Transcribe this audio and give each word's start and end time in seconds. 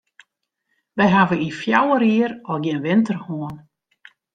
Wy 0.95 1.05
hawwe 1.15 1.35
yn 1.45 1.53
fjouwer 1.59 2.01
jier 2.09 2.31
al 2.49 2.59
gjin 2.63 2.83
winter 2.85 3.17
hân. 3.25 3.55